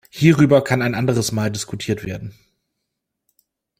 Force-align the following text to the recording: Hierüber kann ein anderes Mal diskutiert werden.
Hierüber 0.09 0.63
kann 0.63 0.81
ein 0.81 0.95
anderes 0.95 1.31
Mal 1.31 1.51
diskutiert 1.51 2.03
werden. 2.05 2.33